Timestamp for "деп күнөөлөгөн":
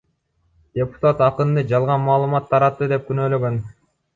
2.95-3.63